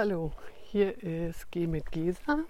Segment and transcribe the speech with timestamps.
[0.00, 0.30] Hallo,
[0.70, 2.44] hier ist G mit Gesa.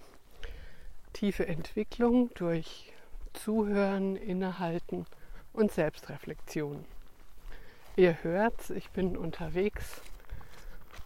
[1.14, 2.92] Tiefe Entwicklung durch
[3.32, 5.06] Zuhören, Innehalten
[5.54, 6.84] und Selbstreflexion.
[7.96, 10.02] Ihr hört, ich bin unterwegs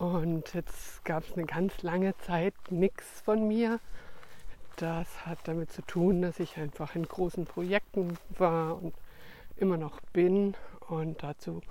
[0.00, 3.78] und jetzt gab es eine ganz lange Zeit nichts von mir.
[4.78, 8.94] Das hat damit zu tun, dass ich einfach in großen Projekten war und
[9.58, 10.56] immer noch bin
[10.88, 11.62] und dazu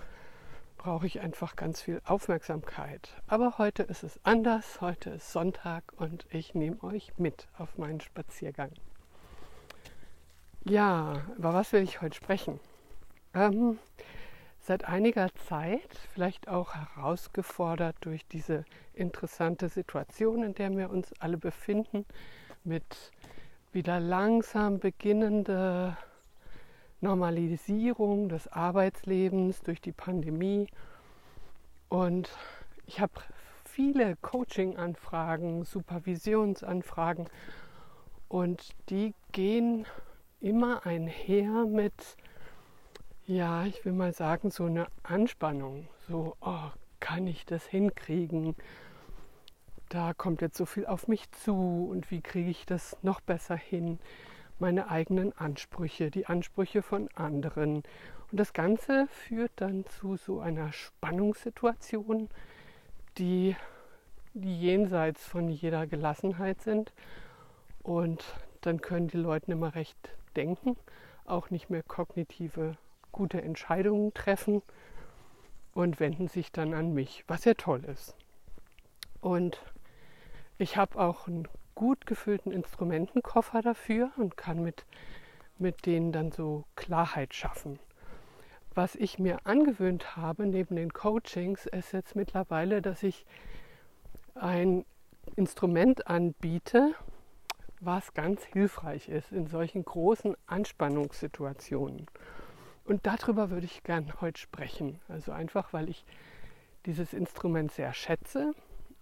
[0.82, 3.22] brauche ich einfach ganz viel Aufmerksamkeit.
[3.28, 4.82] Aber heute ist es anders.
[4.82, 8.72] Heute ist Sonntag und ich nehme euch mit auf meinen Spaziergang.
[10.64, 12.60] Ja, über was will ich heute sprechen?
[13.36, 13.78] Ähm,
[14.60, 21.38] seit einiger Zeit, vielleicht auch herausgefordert durch diese interessante Situation, in der wir uns alle
[21.38, 22.08] befinden,
[22.64, 23.12] mit
[23.72, 25.96] wieder langsam beginnende
[27.02, 30.68] Normalisierung des Arbeitslebens durch die Pandemie.
[31.90, 32.30] Und
[32.86, 33.14] ich habe
[33.66, 37.28] viele Coaching-Anfragen, Supervisionsanfragen
[38.28, 39.86] und die gehen
[40.40, 42.18] immer einher mit,
[43.26, 45.88] ja, ich will mal sagen, so eine Anspannung.
[46.08, 48.56] So, oh, kann ich das hinkriegen?
[49.90, 53.58] Da kommt jetzt so viel auf mich zu und wie kriege ich das noch besser
[53.58, 54.00] hin?
[54.62, 57.78] Meine eigenen Ansprüche, die Ansprüche von anderen.
[58.32, 62.30] Und das Ganze führt dann zu so einer Spannungssituation,
[63.18, 63.56] die,
[64.34, 66.94] jenseits von jeder Gelassenheit sind.
[67.84, 68.24] Und
[68.62, 69.98] dann können die Leute mehr recht
[70.36, 70.78] denken,
[71.26, 72.78] auch nicht mehr kognitive
[73.12, 74.62] gute Entscheidungen treffen
[75.74, 78.16] und wenden sich dann an mich, was ja toll ist.
[79.20, 79.62] Und
[80.58, 81.48] ich habe auch ein
[81.82, 84.86] gut gefüllten Instrumentenkoffer dafür und kann mit,
[85.58, 87.80] mit denen dann so Klarheit schaffen.
[88.76, 93.26] Was ich mir angewöhnt habe neben den Coachings ist jetzt mittlerweile, dass ich
[94.36, 94.86] ein
[95.36, 96.94] Instrument anbiete,
[97.80, 102.06] was ganz hilfreich ist in solchen großen Anspannungssituationen.
[102.86, 105.00] Und darüber würde ich gern heute sprechen.
[105.08, 106.06] Also einfach, weil ich
[106.86, 108.54] dieses Instrument sehr schätze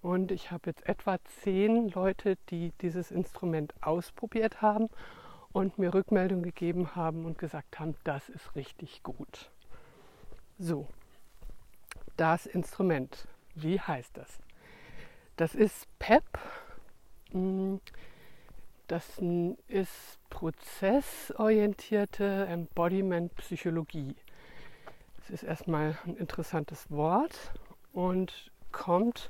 [0.02, 4.90] und ich habe jetzt etwa zehn Leute, die dieses Instrument ausprobiert haben
[5.52, 9.52] und mir Rückmeldung gegeben haben und gesagt haben, das ist richtig gut.
[10.58, 10.88] So,
[12.18, 14.40] das Instrument, wie heißt das?
[15.36, 16.24] Das ist PEP.
[17.32, 17.80] Hm,
[18.88, 19.22] das
[19.68, 24.16] ist prozessorientierte Embodiment-Psychologie.
[25.18, 27.52] Das ist erstmal ein interessantes Wort
[27.94, 29.30] und kommt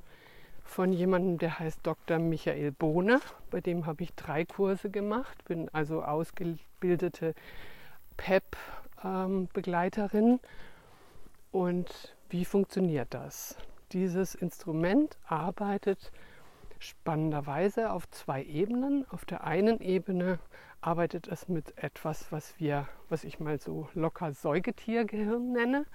[0.70, 2.20] von jemandem, der heißt Dr.
[2.20, 3.20] Michael Bohne.
[3.50, 7.34] Bei dem habe ich drei Kurse gemacht, bin also ausgebildete
[8.18, 10.28] PEP-Begleiterin.
[10.28, 10.40] Ähm,
[11.52, 13.58] Und wie funktioniert das?
[13.92, 16.12] Dieses Instrument arbeitet
[16.78, 19.06] spannenderweise auf zwei Ebenen.
[19.10, 20.38] Auf der einen Ebene
[20.82, 25.86] arbeitet es mit etwas, was wir, was ich mal so locker Säugetiergehirn nenne.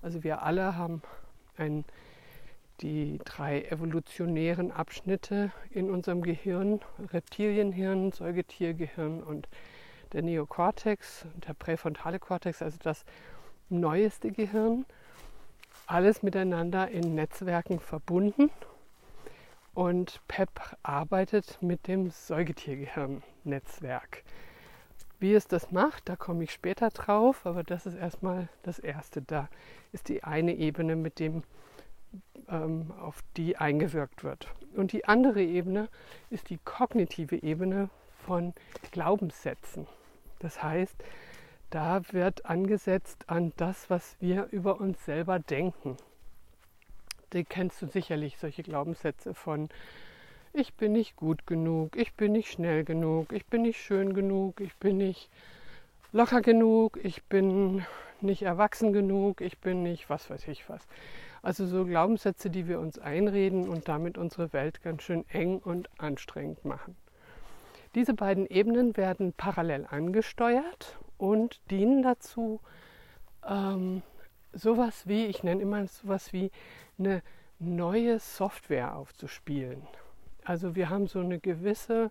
[0.00, 1.02] Also wir alle haben
[1.56, 1.84] ein
[2.80, 6.80] die drei evolutionären Abschnitte in unserem Gehirn,
[7.12, 9.48] Reptilienhirn, Säugetiergehirn und
[10.12, 13.04] der Neokortex und der präfrontale Kortex, also das
[13.68, 14.86] neueste Gehirn,
[15.86, 18.50] alles miteinander in Netzwerken verbunden.
[19.74, 24.22] Und PEP arbeitet mit dem Säugetiergehirn-Netzwerk.
[25.18, 29.20] Wie es das macht, da komme ich später drauf, aber das ist erstmal das Erste.
[29.22, 29.48] Da
[29.90, 31.42] ist die eine Ebene mit dem
[32.48, 34.48] ähm, auf die eingewirkt wird.
[34.74, 35.88] Und die andere Ebene
[36.30, 37.90] ist die kognitive Ebene
[38.24, 38.54] von
[38.90, 39.86] Glaubenssätzen.
[40.38, 40.96] Das heißt,
[41.70, 45.96] da wird angesetzt an das, was wir über uns selber denken.
[47.32, 49.68] Die kennst du sicherlich, solche Glaubenssätze von
[50.52, 54.60] ich bin nicht gut genug, ich bin nicht schnell genug, ich bin nicht schön genug,
[54.60, 55.28] ich bin nicht
[56.12, 57.84] locker genug, ich bin
[58.24, 60.86] nicht erwachsen genug, ich bin nicht was weiß ich was.
[61.42, 65.88] Also so Glaubenssätze, die wir uns einreden und damit unsere Welt ganz schön eng und
[65.98, 66.96] anstrengend machen.
[67.94, 72.60] Diese beiden Ebenen werden parallel angesteuert und dienen dazu,
[73.46, 74.02] ähm,
[74.52, 76.50] sowas wie, ich nenne immer sowas wie
[76.98, 77.22] eine
[77.58, 79.82] neue Software aufzuspielen.
[80.44, 82.10] Also wir haben so eine gewisse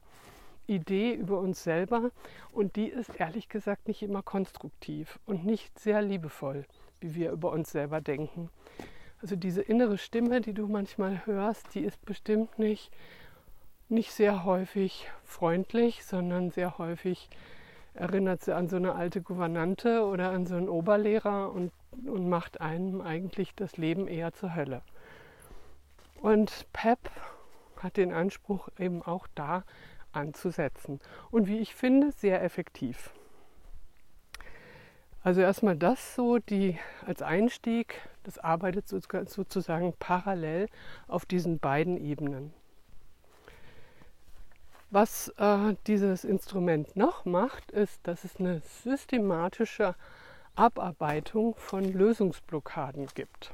[0.67, 2.11] Idee über uns selber
[2.51, 6.65] und die ist ehrlich gesagt nicht immer konstruktiv und nicht sehr liebevoll,
[7.01, 8.49] wie wir über uns selber denken.
[9.21, 12.91] Also diese innere Stimme, die du manchmal hörst, die ist bestimmt nicht,
[13.89, 17.29] nicht sehr häufig freundlich, sondern sehr häufig
[17.93, 21.71] erinnert sie an so eine alte Gouvernante oder an so einen Oberlehrer und,
[22.05, 24.81] und macht einem eigentlich das Leben eher zur Hölle.
[26.21, 27.11] Und PEP
[27.77, 29.63] hat den Anspruch, eben auch da
[30.13, 30.99] anzusetzen.
[31.31, 33.11] Und wie ich finde, sehr effektiv.
[35.23, 40.67] Also erstmal das so, die als Einstieg, das arbeitet sozusagen parallel
[41.07, 42.53] auf diesen beiden Ebenen.
[44.91, 49.95] Was äh, dieses Instrument noch macht, ist, dass es eine systematische
[50.55, 53.53] Abarbeitung von Lösungsblockaden gibt.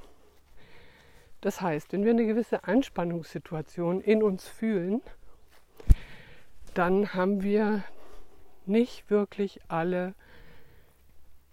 [1.39, 5.01] Das heißt, wenn wir eine gewisse Anspannungssituation in uns fühlen,
[6.79, 7.83] dann haben wir
[8.65, 10.13] nicht wirklich alle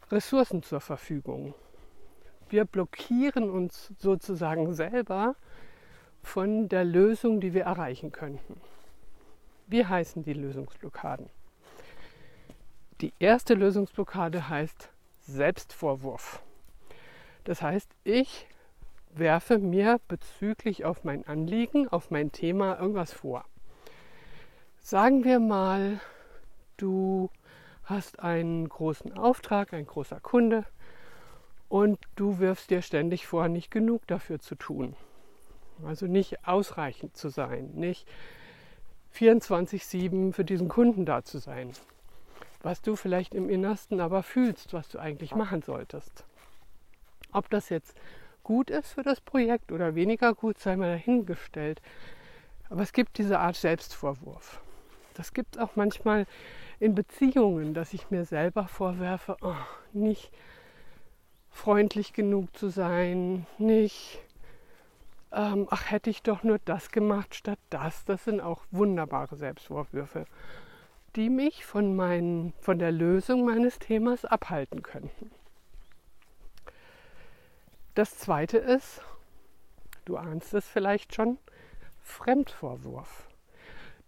[0.08, 1.52] Ressourcen zur Verfügung.
[2.48, 5.34] Wir blockieren uns sozusagen selber
[6.22, 8.60] von der Lösung, die wir erreichen könnten.
[9.66, 11.28] Wie heißen die Lösungsblockaden?
[13.00, 14.90] Die erste Lösungsblockade heißt
[15.22, 16.40] Selbstvorwurf.
[17.42, 18.46] Das heißt, ich
[19.10, 23.44] werfe mir bezüglich auf mein Anliegen, auf mein Thema irgendwas vor.
[24.88, 25.98] Sagen wir mal,
[26.76, 27.28] du
[27.82, 30.64] hast einen großen Auftrag, ein großer Kunde
[31.68, 34.94] und du wirfst dir ständig vor, nicht genug dafür zu tun.
[35.84, 38.06] Also nicht ausreichend zu sein, nicht
[39.16, 41.72] 24-7 für diesen Kunden da zu sein.
[42.62, 46.24] Was du vielleicht im Innersten aber fühlst, was du eigentlich machen solltest.
[47.32, 48.00] Ob das jetzt
[48.44, 51.82] gut ist für das Projekt oder weniger gut, sei mal dahingestellt.
[52.70, 54.60] Aber es gibt diese Art Selbstvorwurf.
[55.16, 56.26] Das gibt es auch manchmal
[56.78, 59.54] in Beziehungen, dass ich mir selber vorwerfe, oh,
[59.92, 60.30] nicht
[61.50, 64.20] freundlich genug zu sein, nicht,
[65.32, 68.04] ähm, ach hätte ich doch nur das gemacht statt das.
[68.04, 70.26] Das sind auch wunderbare Selbstvorwürfe,
[71.16, 75.30] die mich von, mein, von der Lösung meines Themas abhalten könnten.
[77.94, 79.00] Das zweite ist,
[80.04, 81.38] du ahnst es vielleicht schon,
[82.02, 83.25] Fremdvorwurf.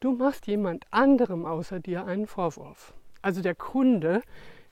[0.01, 2.95] Du machst jemand anderem außer dir einen Vorwurf.
[3.21, 4.23] Also der Kunde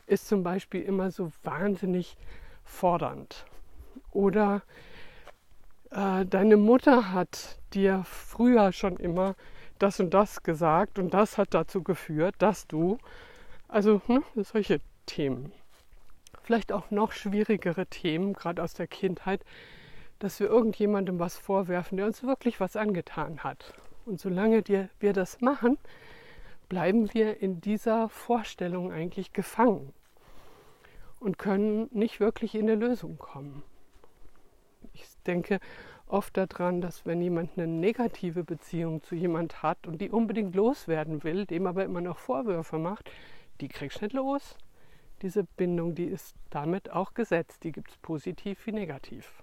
[0.06, 2.16] ist zum Beispiel immer so wahnsinnig
[2.62, 3.44] fordernd.
[4.12, 4.62] Oder
[5.90, 9.34] äh, deine Mutter hat dir früher schon immer
[9.80, 12.98] das und das gesagt und das hat dazu geführt, dass du,
[13.66, 15.52] also ne, solche Themen.
[16.44, 19.44] Vielleicht auch noch schwierigere Themen, gerade aus der Kindheit,
[20.20, 23.74] dass wir irgendjemandem was vorwerfen, der uns wirklich was angetan hat.
[24.06, 25.78] Und solange wir das machen,
[26.68, 29.92] bleiben wir in dieser Vorstellung eigentlich gefangen
[31.18, 33.64] und können nicht wirklich in eine Lösung kommen.
[34.92, 35.58] Ich denke
[36.06, 41.24] oft daran, dass wenn jemand eine negative Beziehung zu jemand hat und die unbedingt loswerden
[41.24, 43.10] will, dem aber immer noch Vorwürfe macht,
[43.60, 44.56] die kriegst du nicht los.
[45.22, 49.42] Diese Bindung, die ist damit auch gesetzt, die gibt es positiv wie negativ.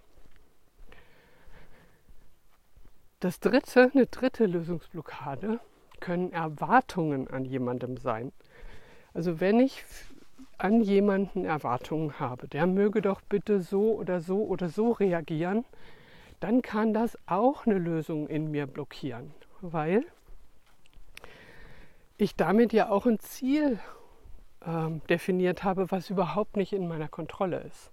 [3.23, 5.61] Das dritte, eine dritte Lösungsblockade
[6.01, 8.33] können Erwartungen an jemandem sein.
[9.13, 9.85] Also wenn ich
[10.57, 15.63] an jemanden Erwartungen habe, der möge doch bitte so oder so oder so reagieren,
[16.41, 20.03] dann kann das auch eine Lösung in mir blockieren, weil
[22.17, 23.79] ich damit ja auch ein Ziel
[24.65, 27.92] äh, definiert habe, was überhaupt nicht in meiner Kontrolle ist.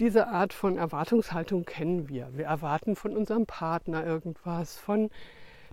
[0.00, 2.28] Diese Art von Erwartungshaltung kennen wir.
[2.32, 5.10] Wir erwarten von unserem Partner irgendwas, von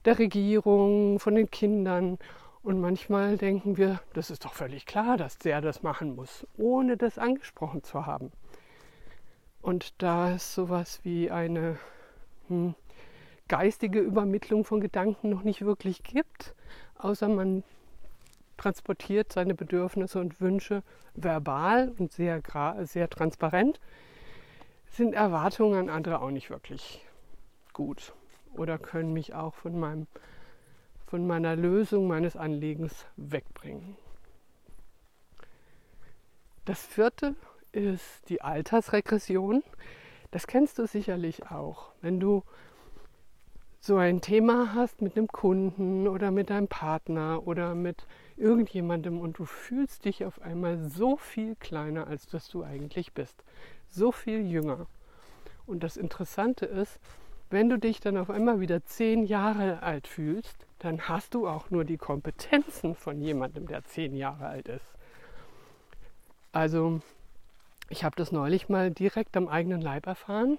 [0.04, 2.18] der Regierung, von den Kindern.
[2.64, 6.98] Und manchmal denken wir, das ist doch völlig klar, dass der das machen muss, ohne
[6.98, 8.32] das angesprochen zu haben.
[9.62, 11.78] Und da es sowas wie eine
[12.48, 12.74] hm,
[13.48, 16.56] geistige Übermittlung von Gedanken noch nicht wirklich gibt,
[16.98, 17.64] außer man
[18.58, 20.82] transportiert seine Bedürfnisse und Wünsche
[21.14, 22.42] verbal und sehr,
[22.86, 23.80] sehr transparent,
[24.96, 27.06] sind Erwartungen an andere auch nicht wirklich
[27.74, 28.14] gut
[28.54, 30.08] oder können mich auch von, meinem,
[31.06, 33.98] von meiner Lösung meines Anliegens wegbringen.
[36.64, 37.36] Das vierte
[37.74, 39.64] ist die Altersregression.
[40.32, 41.92] Das kennst du sicherlich auch.
[42.02, 42.44] Wenn du
[43.82, 49.38] so ein Thema hast mit einem Kunden oder mit deinem Partner oder mit irgendjemandem und
[49.38, 53.44] du fühlst dich auf einmal so viel kleiner, als dass du eigentlich bist
[53.89, 54.88] so viel jünger.
[55.65, 57.00] Und das Interessante ist,
[57.50, 61.70] wenn du dich dann auf einmal wieder zehn Jahre alt fühlst, dann hast du auch
[61.70, 64.86] nur die Kompetenzen von jemandem, der zehn Jahre alt ist.
[66.51, 67.01] Also
[67.89, 70.58] ich habe das neulich mal direkt am eigenen Leib erfahren,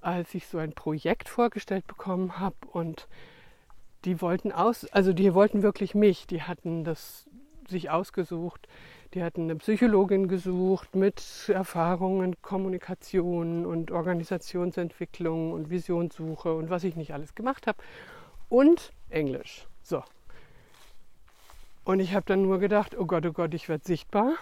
[0.00, 3.08] als ich so ein Projekt vorgestellt bekommen habe und
[4.04, 7.26] die wollten aus, also die wollten wirklich mich, die hatten das
[7.68, 8.68] sich ausgesucht.
[9.14, 16.96] Die hatten eine Psychologin gesucht mit Erfahrungen, Kommunikation und Organisationsentwicklung und Visionssuche und was ich
[16.96, 17.78] nicht alles gemacht habe.
[18.48, 19.66] Und Englisch.
[19.82, 20.02] So.
[21.84, 24.34] Und ich habe dann nur gedacht, oh Gott, oh Gott, ich werde sichtbar.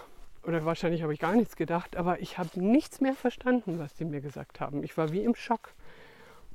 [0.45, 4.05] Oder wahrscheinlich habe ich gar nichts gedacht, aber ich habe nichts mehr verstanden, was die
[4.05, 4.83] mir gesagt haben.
[4.83, 5.73] Ich war wie im Schock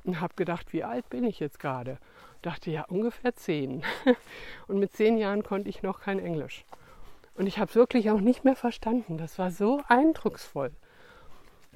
[0.09, 1.99] und habe gedacht, wie alt bin ich jetzt gerade?
[2.41, 3.83] Dachte ja ungefähr zehn.
[4.67, 6.65] Und mit zehn Jahren konnte ich noch kein Englisch.
[7.35, 9.19] Und ich habe es wirklich auch nicht mehr verstanden.
[9.19, 10.71] Das war so eindrucksvoll.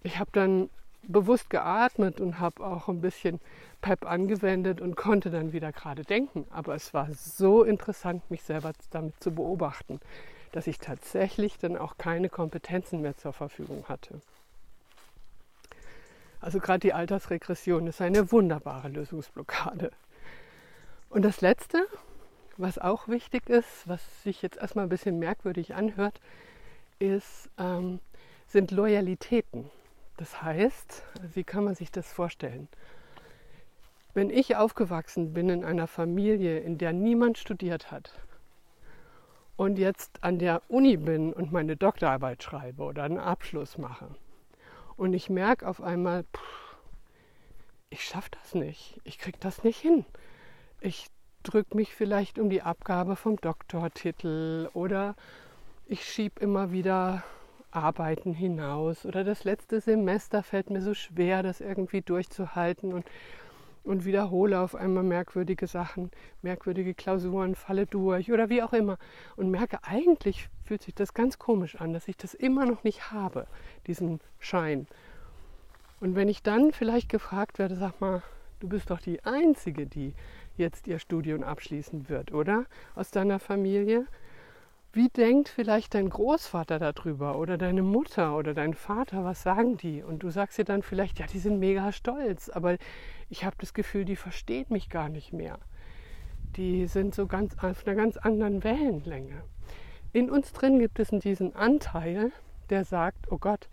[0.01, 0.71] Ich habe dann
[1.03, 3.39] bewusst geatmet und habe auch ein bisschen
[3.81, 6.47] PEP angewendet und konnte dann wieder gerade denken.
[6.49, 9.99] Aber es war so interessant, mich selber damit zu beobachten,
[10.53, 14.21] dass ich tatsächlich dann auch keine Kompetenzen mehr zur Verfügung hatte.
[16.43, 19.91] Also gerade die Altersregression ist eine wunderbare Lösungsblockade.
[21.09, 21.87] Und das Letzte,
[22.57, 26.19] was auch wichtig ist, was sich jetzt erstmal ein bisschen merkwürdig anhört,
[26.99, 28.01] ist, ähm,
[28.45, 29.71] sind Loyalitäten.
[30.17, 32.67] Das heißt, wie kann man sich das vorstellen?
[34.13, 38.19] Wenn ich aufgewachsen bin in einer Familie, in der niemand studiert hat
[39.55, 44.09] und jetzt an der Uni bin und meine Doktorarbeit schreibe oder einen Abschluss mache
[44.97, 46.77] und ich merke auf einmal, pff,
[47.89, 50.05] ich schaffe das nicht, ich kriege das nicht hin.
[50.81, 51.07] Ich
[51.43, 55.15] drücke mich vielleicht um die Abgabe vom Doktortitel oder
[55.85, 57.23] ich schiebe immer wieder
[57.71, 62.93] Arbeiten hinaus oder das letzte Semester fällt mir so schwer, das irgendwie durchzuhalten.
[62.93, 63.05] Und,
[63.83, 66.11] und wiederhole auf einmal merkwürdige Sachen,
[66.41, 68.97] merkwürdige Klausuren, falle durch oder wie auch immer
[69.35, 73.11] und merke, eigentlich fühlt sich das ganz komisch an, dass ich das immer noch nicht
[73.11, 73.47] habe,
[73.87, 74.87] diesen Schein.
[75.99, 78.23] Und wenn ich dann vielleicht gefragt werde, sag mal,
[78.59, 80.13] du bist doch die Einzige, die
[80.57, 82.65] jetzt ihr Studium abschließen wird, oder?
[82.95, 84.05] Aus deiner Familie.
[84.95, 89.23] Wie denkt vielleicht dein Großvater darüber oder deine Mutter oder dein Vater?
[89.23, 90.03] Was sagen die?
[90.03, 92.77] Und du sagst dir dann vielleicht, ja, die sind mega stolz, aber
[93.33, 95.57] ich habe das Gefühl, die verstehen mich gar nicht mehr.
[96.55, 99.43] Die sind so ganz auf einer ganz anderen Wellenlänge.
[100.11, 102.31] In uns drin gibt es diesen Anteil,
[102.69, 103.69] der sagt, oh Gott,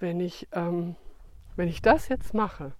[0.00, 0.96] wenn ich, ähm,
[1.54, 2.72] wenn ich das jetzt mache,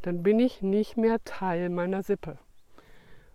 [0.00, 2.38] dann bin ich nicht mehr Teil meiner Sippe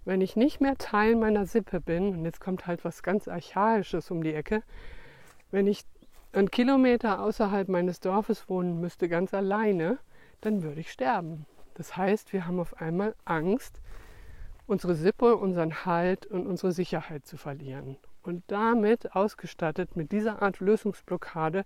[0.06, 4.12] wenn ich nicht mehr Teil meiner Sippe bin, und jetzt kommt halt was ganz Archaisches
[4.12, 4.64] um die Ecke,
[5.52, 5.84] wenn ich
[6.34, 10.00] einen Kilometer außerhalb meines Dorfes wohnen müsste, ganz alleine,
[10.42, 11.46] dann würde ich sterben.
[11.74, 13.82] Das heißt, wir haben auf einmal Angst,
[14.68, 17.98] unsere Sippe, unseren Halt und unsere Sicherheit zu verlieren.
[18.22, 21.66] Und damit ausgestattet mit dieser Art Lösungsblockade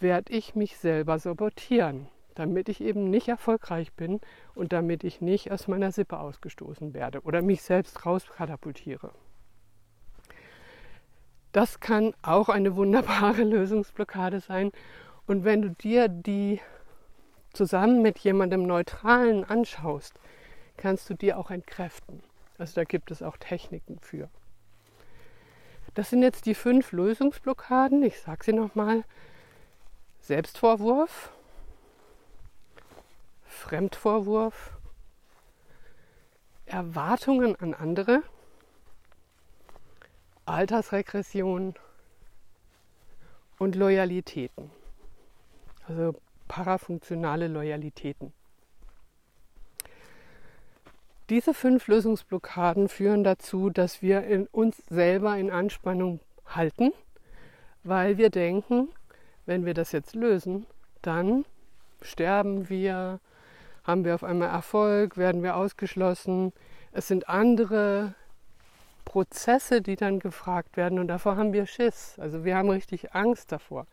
[0.00, 4.20] werde ich mich selber sabotieren damit ich eben nicht erfolgreich bin
[4.54, 9.12] und damit ich nicht aus meiner Sippe ausgestoßen werde oder mich selbst rauskatapultiere.
[11.52, 14.72] Das kann auch eine wunderbare Lösungsblockade sein.
[15.26, 16.60] Und wenn du dir die
[17.54, 20.14] zusammen mit jemandem Neutralen anschaust,
[20.76, 22.22] kannst du dir auch entkräften.
[22.58, 24.28] Also da gibt es auch Techniken für.
[25.94, 28.02] Das sind jetzt die fünf Lösungsblockaden.
[28.02, 29.04] Ich sage sie nochmal.
[30.20, 31.32] Selbstvorwurf,
[33.46, 34.72] Fremdvorwurf,
[36.66, 38.22] Erwartungen an andere,
[40.46, 41.74] Altersregression
[43.58, 44.70] und Loyalitäten.
[45.86, 46.14] Also
[46.48, 48.32] parafunktionale Loyalitäten.
[51.30, 56.92] Diese fünf Lösungsblockaden führen dazu, dass wir uns selber in Anspannung halten,
[57.82, 58.88] weil wir denken,
[59.46, 60.66] wenn wir das jetzt lösen,
[61.00, 61.46] dann
[62.02, 63.20] sterben wir,
[63.84, 65.16] haben wir auf einmal Erfolg?
[65.16, 66.52] Werden wir ausgeschlossen?
[66.92, 68.14] Es sind andere
[69.04, 72.18] Prozesse, die dann gefragt werden und davor haben wir Schiss.
[72.18, 73.86] Also wir haben richtig Angst davor.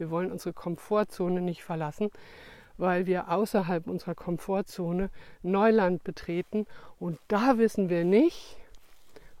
[0.00, 2.10] Wir wollen unsere Komfortzone nicht verlassen,
[2.78, 5.10] weil wir außerhalb unserer Komfortzone
[5.42, 6.66] Neuland betreten
[6.98, 8.56] und da wissen wir nicht,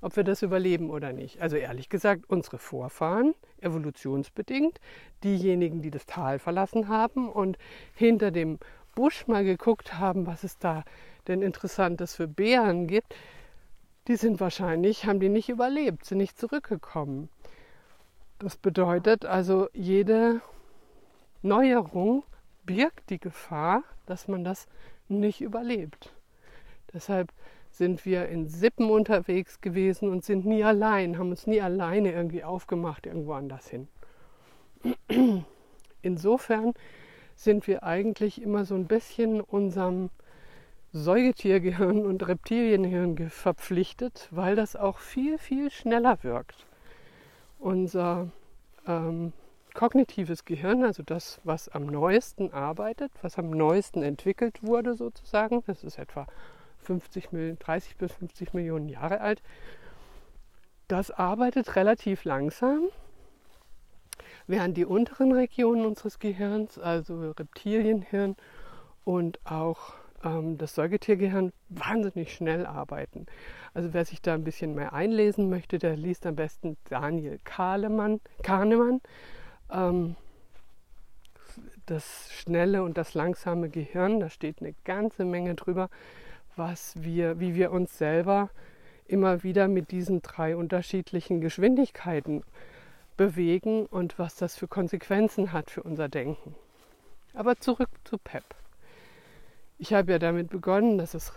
[0.02, 1.40] ob wir das überleben oder nicht.
[1.40, 4.80] Also ehrlich gesagt, unsere Vorfahren, evolutionsbedingt,
[5.24, 7.56] diejenigen, die das Tal verlassen haben und
[7.94, 8.58] hinter dem
[8.94, 10.84] Busch mal geguckt haben, was es da
[11.26, 13.14] denn Interessantes für Bären gibt,
[14.08, 17.30] die sind wahrscheinlich, haben die nicht überlebt, sind nicht zurückgekommen.
[18.40, 20.40] Das bedeutet also, jede
[21.42, 22.24] Neuerung
[22.64, 24.66] birgt die Gefahr, dass man das
[25.08, 26.14] nicht überlebt.
[26.94, 27.34] Deshalb
[27.70, 32.42] sind wir in Sippen unterwegs gewesen und sind nie allein, haben uns nie alleine irgendwie
[32.42, 33.88] aufgemacht irgendwo anders hin.
[36.02, 36.72] Insofern
[37.36, 40.08] sind wir eigentlich immer so ein bisschen unserem
[40.92, 46.66] Säugetiergehirn und Reptilienhirn verpflichtet, weil das auch viel, viel schneller wirkt.
[47.60, 48.28] Unser
[48.86, 49.32] ähm,
[49.74, 55.84] kognitives Gehirn, also das, was am neuesten arbeitet, was am neuesten entwickelt wurde sozusagen, das
[55.84, 56.26] ist etwa
[56.78, 59.42] 50, 30 bis 50 Millionen Jahre alt,
[60.88, 62.88] das arbeitet relativ langsam,
[64.46, 68.36] während die unteren Regionen unseres Gehirns, also Reptilienhirn
[69.04, 73.26] und auch ähm, das Säugetiergehirn, wahnsinnig schnell arbeiten.
[73.74, 78.20] Also wer sich da ein bisschen mehr einlesen möchte, der liest am besten Daniel Kahnemann.
[78.42, 79.00] Kahnemann
[79.70, 80.16] ähm,
[81.86, 85.88] das schnelle und das langsame Gehirn, da steht eine ganze Menge drüber,
[86.56, 88.50] was wir, wie wir uns selber
[89.06, 92.44] immer wieder mit diesen drei unterschiedlichen Geschwindigkeiten
[93.16, 96.54] bewegen und was das für Konsequenzen hat für unser Denken.
[97.34, 98.44] Aber zurück zu PEP.
[99.82, 101.32] Ich habe ja damit begonnen, dass es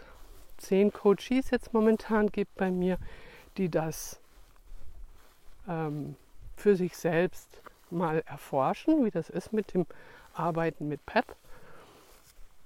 [0.58, 2.98] zehn Coaches jetzt momentan gibt bei mir,
[3.56, 4.20] die das
[5.66, 6.18] ähm,
[6.58, 7.48] für sich selbst
[7.90, 9.86] mal erforschen, wie das ist mit dem
[10.34, 11.38] Arbeiten mit PEP.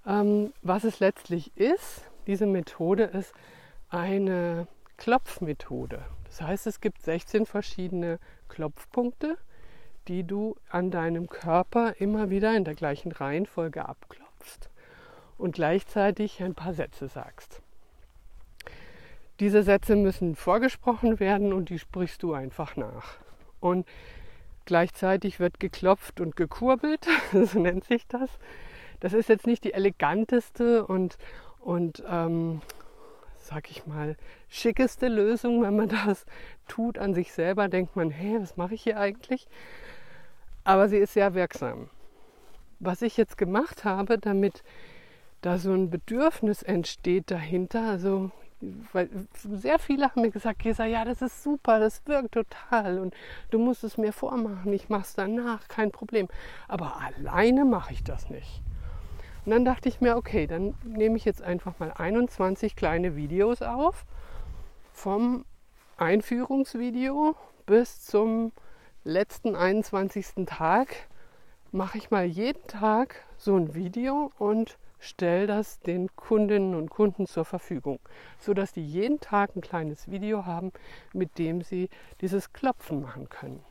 [0.08, 3.36] Ähm, was es letztlich ist, diese Methode ist
[3.90, 4.68] eine
[4.98, 6.04] Klopfmethode.
[6.24, 8.18] Das heißt, es gibt 16 verschiedene
[8.50, 9.38] Klopfpunkte,
[10.08, 14.72] die du an deinem Körper immer wieder in der gleichen Reihenfolge abklopfst
[15.38, 17.62] und gleichzeitig ein paar Sätze sagst.
[19.40, 23.18] Diese Sätze müssen vorgesprochen werden und die sprichst du einfach nach.
[23.60, 23.86] Und
[24.68, 28.30] Gleichzeitig wird geklopft und gekurbelt, so nennt sich das.
[29.00, 31.18] Das ist jetzt nicht die eleganteste und,
[31.62, 32.62] und ähm,
[33.38, 34.18] sag ich mal,
[34.50, 36.26] schickeste Lösung, wenn man das
[36.68, 39.48] tut an sich selber, denkt man, hä, was mache ich hier eigentlich?
[40.66, 41.90] Aber sie ist sehr wirksam.
[42.80, 44.64] Was ich jetzt gemacht habe, damit
[45.42, 48.32] da so ein Bedürfnis entsteht dahinter, also
[48.92, 49.10] weil
[49.44, 53.14] sehr viele haben mir gesagt, Gesa, ja, das ist super, das wirkt total und
[53.52, 56.28] du musst es mir vormachen, ich mache es danach, kein Problem.
[56.68, 58.64] Aber alleine mache ich das nicht.
[59.46, 63.62] Und dann dachte ich mir, okay, dann nehme ich jetzt einfach mal 21 kleine Videos
[63.62, 64.06] auf,
[64.92, 65.46] vom
[65.98, 67.36] Einführungsvideo
[67.66, 68.52] bis zum
[69.04, 70.46] letzten 21.
[70.48, 70.88] Tag
[71.72, 77.28] mache ich mal jeden Tag so ein Video und stell das den Kundinnen und Kunden
[77.28, 78.00] zur Verfügung,
[78.40, 80.72] sodass die jeden Tag ein kleines Video haben,
[81.14, 81.90] mit dem sie
[82.22, 83.64] dieses Klopfen machen können.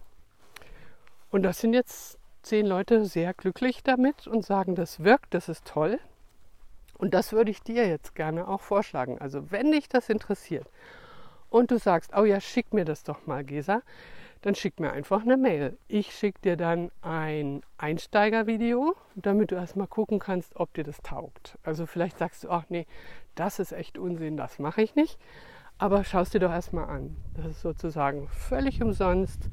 [1.31, 5.65] Und das sind jetzt zehn Leute sehr glücklich damit und sagen, das wirkt, das ist
[5.65, 5.99] toll.
[6.97, 9.19] Und das würde ich dir jetzt gerne auch vorschlagen.
[9.19, 10.67] Also wenn dich das interessiert
[11.51, 13.83] und du sagst, oh ja, schick mir das doch mal, Gesa,
[14.43, 15.77] dann schick mir einfach eine Mail.
[15.89, 21.59] Ich schicke dir dann ein Einsteigervideo, damit du erstmal gucken kannst, ob dir das taugt.
[21.63, 22.87] Also vielleicht sagst du, ach nee,
[23.35, 25.19] das ist echt Unsinn, das mache ich nicht.
[25.79, 27.17] Aber schau es dir doch erstmal an.
[27.35, 29.51] Das ist sozusagen völlig umsonst,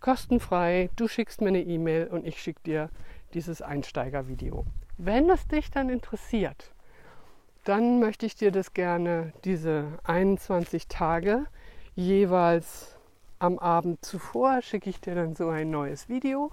[0.00, 0.90] kostenfrei.
[0.96, 2.90] Du schickst mir eine E-Mail und ich schicke dir
[3.34, 4.64] dieses Einsteigervideo.
[4.96, 6.73] Wenn es dich dann interessiert,
[7.64, 11.46] dann möchte ich dir das gerne diese 21 Tage
[11.94, 12.96] jeweils
[13.38, 16.50] am Abend zuvor schicke ich dir dann so ein neues Video.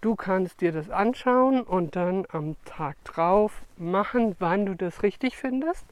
[0.00, 5.36] Du kannst dir das anschauen und dann am Tag drauf machen, wann du das richtig
[5.36, 5.86] findest.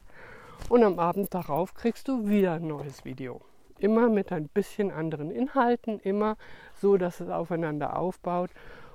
[0.69, 3.41] Und am Abend darauf kriegst du wieder ein neues Video.
[3.79, 6.37] Immer mit ein bisschen anderen Inhalten, immer
[6.75, 8.51] so, dass es aufeinander aufbaut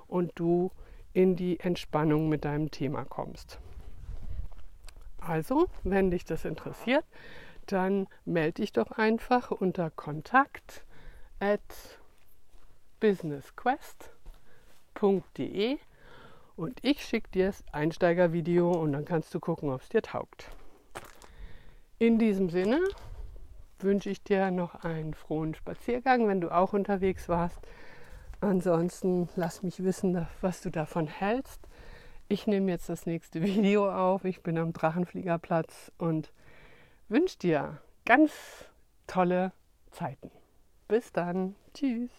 [0.06, 0.70] und du
[1.12, 3.58] in die Entspannung mit deinem Thema kommst.
[5.20, 7.04] Also, wenn dich das interessiert,
[7.66, 10.84] dann melde dich doch einfach unter Kontakt
[11.40, 11.60] at
[13.00, 15.78] businessquest.de
[16.56, 20.50] und ich schicke dir das Einsteigervideo und dann kannst du gucken, ob es dir taugt.
[21.98, 22.80] In diesem Sinne
[23.80, 27.60] wünsche ich dir noch einen frohen Spaziergang, wenn du auch unterwegs warst.
[28.40, 31.67] Ansonsten lass mich wissen, was du davon hältst.
[32.30, 34.24] Ich nehme jetzt das nächste Video auf.
[34.24, 36.32] Ich bin am Drachenfliegerplatz und
[37.08, 38.32] wünsche dir ganz
[39.06, 39.52] tolle
[39.90, 40.30] Zeiten.
[40.88, 41.54] Bis dann.
[41.72, 42.10] Tschüss.